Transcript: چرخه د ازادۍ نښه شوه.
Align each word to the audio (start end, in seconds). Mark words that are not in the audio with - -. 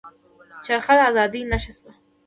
چرخه 0.65 0.93
د 0.97 0.99
ازادۍ 1.09 1.41
نښه 1.51 1.71
شوه. 1.77 1.91